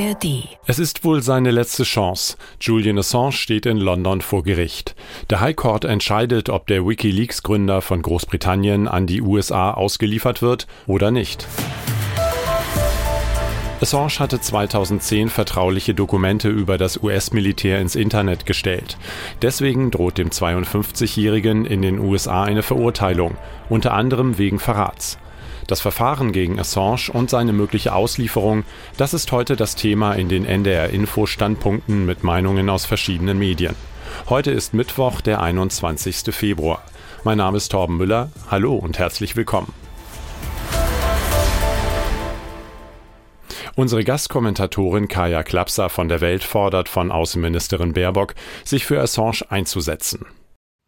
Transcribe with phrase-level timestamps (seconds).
[0.00, 0.48] ARD.
[0.66, 2.36] Es ist wohl seine letzte Chance.
[2.60, 4.94] Julian Assange steht in London vor Gericht.
[5.28, 11.10] Der High Court entscheidet, ob der WikiLeaks-Gründer von Großbritannien an die USA ausgeliefert wird oder
[11.10, 11.46] nicht.
[13.80, 18.96] Assange hatte 2010 vertrauliche Dokumente über das US-Militär ins Internet gestellt.
[19.42, 23.36] Deswegen droht dem 52-Jährigen in den USA eine Verurteilung,
[23.68, 25.18] unter anderem wegen Verrats.
[25.66, 28.64] Das Verfahren gegen Assange und seine mögliche Auslieferung,
[28.96, 33.76] das ist heute das Thema in den NDR-Info-Standpunkten mit Meinungen aus verschiedenen Medien.
[34.28, 36.34] Heute ist Mittwoch, der 21.
[36.34, 36.82] Februar.
[37.24, 38.30] Mein Name ist Torben Müller.
[38.50, 39.72] Hallo und herzlich willkommen.
[43.76, 48.34] Unsere Gastkommentatorin Kaya Klapser von der Welt fordert von Außenministerin Baerbock,
[48.64, 50.26] sich für Assange einzusetzen.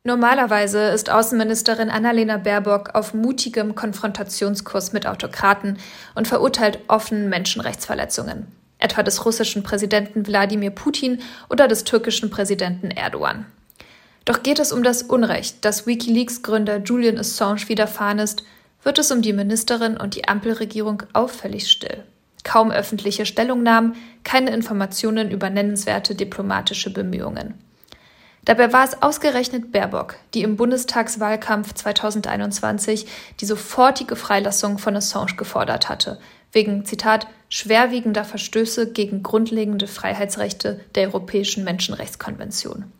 [0.05, 5.79] Normalerweise ist Außenministerin Annalena Baerbock auf mutigem Konfrontationskurs mit Autokraten
[6.17, 8.49] und verurteilt offen Menschenrechtsverletzungen,
[8.81, 13.47] etwa des russischen Präsidenten Wladimir Putin oder des türkischen Präsidenten Erdogan.
[14.25, 18.43] Doch geht es um das Unrecht, das Wikileaks-Gründer Julian Assange widerfahren ist,
[18.83, 22.03] wird es um die Ministerin und die Ampelregierung auffällig still.
[22.43, 23.95] Kaum öffentliche Stellungnahmen,
[24.25, 27.55] keine Informationen über nennenswerte diplomatische Bemühungen.
[28.45, 33.07] Dabei war es ausgerechnet Baerbock, die im Bundestagswahlkampf 2021
[33.41, 36.19] die sofortige Freilassung von Assange gefordert hatte,
[36.51, 42.91] wegen, Zitat, schwerwiegender Verstöße gegen grundlegende Freiheitsrechte der Europäischen Menschenrechtskonvention.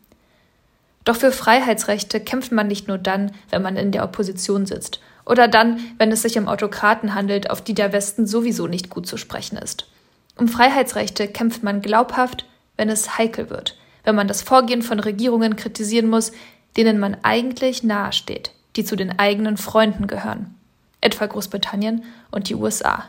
[1.05, 5.49] Doch für Freiheitsrechte kämpft man nicht nur dann, wenn man in der Opposition sitzt, oder
[5.49, 9.17] dann, wenn es sich um Autokraten handelt, auf die der Westen sowieso nicht gut zu
[9.17, 9.89] sprechen ist.
[10.37, 15.57] Um Freiheitsrechte kämpft man glaubhaft, wenn es heikel wird– wenn man das Vorgehen von Regierungen
[15.57, 16.33] kritisieren muss,
[16.77, 20.55] denen man eigentlich nahesteht, die zu den eigenen Freunden gehören,
[21.01, 23.05] etwa Großbritannien und die USA.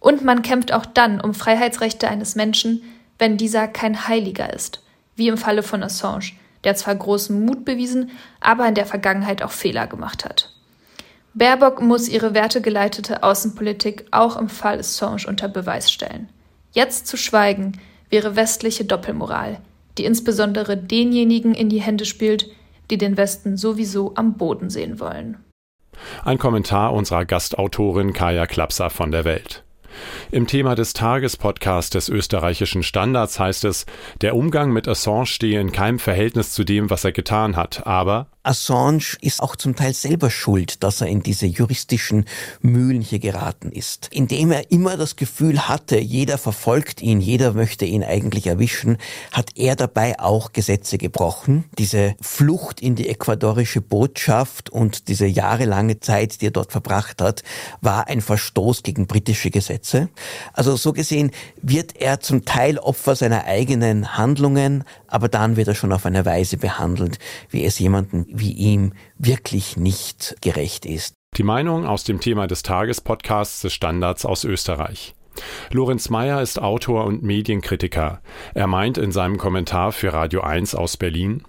[0.00, 2.82] Und man kämpft auch dann um Freiheitsrechte eines Menschen,
[3.18, 4.82] wenn dieser kein Heiliger ist,
[5.16, 6.32] wie im Falle von Assange,
[6.64, 8.10] der zwar großen Mut bewiesen,
[8.40, 10.50] aber in der Vergangenheit auch Fehler gemacht hat.
[11.34, 16.28] Baerbock muss ihre wertegeleitete Außenpolitik auch im Fall Assange unter Beweis stellen.
[16.72, 19.58] Jetzt zu schweigen wäre westliche Doppelmoral,
[19.98, 22.50] die insbesondere denjenigen in die Hände spielt,
[22.90, 25.38] die den Westen sowieso am Boden sehen wollen.
[26.24, 29.62] Ein Kommentar unserer Gastautorin Kaya Klapser von der Welt.
[30.32, 33.86] Im Thema des Tagespodcasts des österreichischen Standards heißt es,
[34.20, 38.26] der Umgang mit Assange stehe in keinem Verhältnis zu dem, was er getan hat, aber
[38.44, 42.26] Assange ist auch zum Teil selber schuld, dass er in diese juristischen
[42.60, 44.08] Mühlen hier geraten ist.
[44.12, 48.98] Indem er immer das Gefühl hatte, jeder verfolgt ihn, jeder möchte ihn eigentlich erwischen,
[49.32, 51.64] hat er dabei auch Gesetze gebrochen.
[51.78, 57.42] Diese Flucht in die ecuadorische Botschaft und diese jahrelange Zeit, die er dort verbracht hat,
[57.80, 60.10] war ein Verstoß gegen britische Gesetze.
[60.52, 61.30] Also so gesehen
[61.62, 66.26] wird er zum Teil Opfer seiner eigenen Handlungen, aber dann wird er schon auf eine
[66.26, 67.18] Weise behandelt,
[67.48, 71.14] wie es jemanden wie ihm wirklich nicht gerecht ist.
[71.36, 75.14] Die Meinung aus dem Thema des Tagespodcasts des Standards aus Österreich.
[75.70, 78.20] Lorenz Mayer ist Autor und Medienkritiker.
[78.54, 81.42] Er meint in seinem Kommentar für Radio 1 aus Berlin,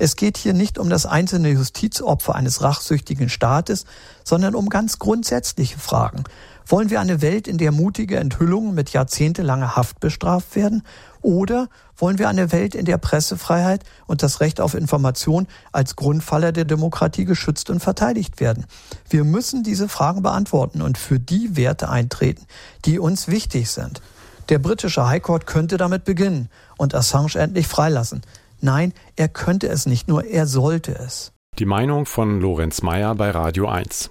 [0.00, 3.84] es geht hier nicht um das einzelne Justizopfer eines rachsüchtigen Staates,
[4.22, 6.22] sondern um ganz grundsätzliche Fragen.
[6.66, 10.84] Wollen wir eine Welt, in der mutige Enthüllungen mit jahrzehntelanger Haft bestraft werden?
[11.20, 16.52] Oder wollen wir eine Welt, in der Pressefreiheit und das Recht auf Information als Grundpfeiler
[16.52, 18.66] der Demokratie geschützt und verteidigt werden?
[19.10, 22.46] Wir müssen diese Fragen beantworten und für die Werte eintreten,
[22.84, 24.00] die uns wichtig sind.
[24.48, 26.48] Der britische High Court könnte damit beginnen
[26.78, 28.22] und Assange endlich freilassen.
[28.60, 31.32] Nein, er könnte es nicht, nur er sollte es.
[31.58, 34.10] Die Meinung von Lorenz Mayer bei Radio 1.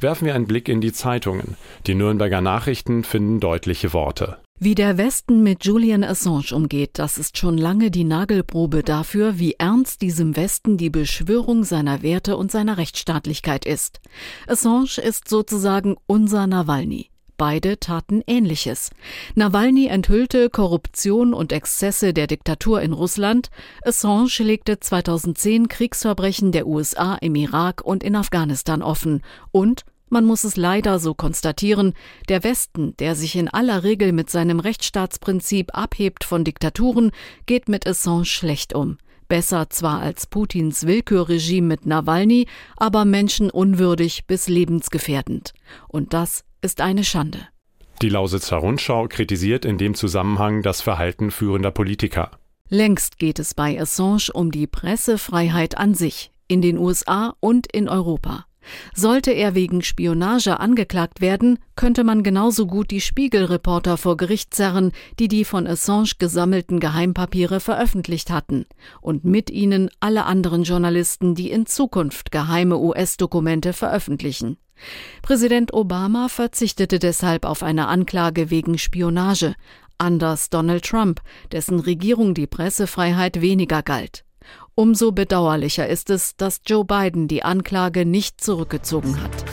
[0.00, 1.56] Werfen wir einen Blick in die Zeitungen.
[1.86, 4.38] Die Nürnberger Nachrichten finden deutliche Worte.
[4.64, 9.56] Wie der Westen mit Julian Assange umgeht, das ist schon lange die Nagelprobe dafür, wie
[9.58, 14.00] ernst diesem Westen die Beschwörung seiner Werte und seiner Rechtsstaatlichkeit ist.
[14.46, 17.10] Assange ist sozusagen unser Nawalny.
[17.36, 18.90] Beide taten Ähnliches.
[19.34, 23.48] Nawalny enthüllte Korruption und Exzesse der Diktatur in Russland.
[23.84, 29.22] Assange legte 2010 Kriegsverbrechen der USA im Irak und in Afghanistan offen.
[29.50, 31.94] Und man muss es leider so konstatieren,
[32.28, 37.10] der Westen, der sich in aller Regel mit seinem Rechtsstaatsprinzip abhebt von Diktaturen,
[37.46, 38.98] geht mit Assange schlecht um.
[39.26, 45.54] Besser zwar als Putins Willkürregime mit Nawalny, aber menschenunwürdig bis lebensgefährdend.
[45.88, 47.48] Und das ist eine Schande.
[48.02, 52.30] Die Lausitzer Rundschau kritisiert in dem Zusammenhang das Verhalten führender Politiker.
[52.68, 57.88] Längst geht es bei Assange um die Pressefreiheit an sich, in den USA und in
[57.88, 58.44] Europa.
[58.94, 64.92] Sollte er wegen Spionage angeklagt werden, könnte man genauso gut die Spiegelreporter vor Gericht zerren,
[65.18, 68.66] die die von Assange gesammelten Geheimpapiere veröffentlicht hatten,
[69.00, 74.58] und mit ihnen alle anderen Journalisten, die in Zukunft geheime US-Dokumente veröffentlichen.
[75.22, 79.54] Präsident Obama verzichtete deshalb auf eine Anklage wegen Spionage,
[79.98, 81.20] anders Donald Trump,
[81.52, 84.24] dessen Regierung die Pressefreiheit weniger galt.
[84.74, 89.44] Umso bedauerlicher ist es, dass Joe Biden die Anklage nicht zurückgezogen hat.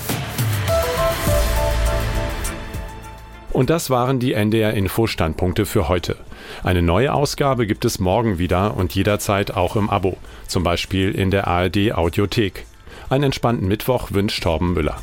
[3.52, 6.16] Und das waren die NDR Info Standpunkte für heute.
[6.64, 10.18] Eine neue Ausgabe gibt es morgen wieder und jederzeit auch im Abo,
[10.48, 12.66] zum Beispiel in der ARD Audiothek.
[13.10, 14.96] Einen entspannten Mittwoch wünscht Torben Müller.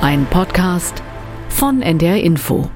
[0.00, 1.00] Ein Podcast
[1.48, 2.68] von NDR Info.